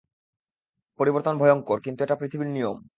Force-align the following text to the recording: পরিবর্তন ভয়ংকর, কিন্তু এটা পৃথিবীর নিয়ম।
পরিবর্তন 0.99 1.35
ভয়ংকর, 1.37 1.77
কিন্তু 1.79 1.99
এটা 2.03 2.15
পৃথিবীর 2.15 2.49
নিয়ম। 2.49 2.77